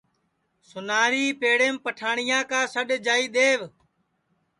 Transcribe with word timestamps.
سُناری 0.69 1.25
پیڑیم 1.39 1.75
پیٹھٹؔیا 1.83 2.39
کا 2.49 2.61
سڈؔ 2.73 2.89
جائی 3.05 3.27
دؔیو 3.33 3.61